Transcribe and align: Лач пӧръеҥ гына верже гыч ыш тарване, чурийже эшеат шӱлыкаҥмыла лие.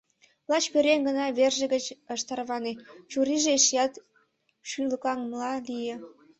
Лач 0.49 0.65
пӧръеҥ 0.73 0.99
гына 1.07 1.25
верже 1.37 1.65
гыч 1.73 1.85
ыш 2.13 2.21
тарване, 2.27 2.71
чурийже 3.09 3.49
эшеат 3.57 3.93
шӱлыкаҥмыла 4.69 5.51
лие. 5.67 5.95